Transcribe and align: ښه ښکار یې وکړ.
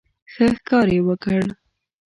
ښه 0.33 0.45
ښکار 0.55 0.87
یې 0.95 1.01
وکړ. 1.07 1.41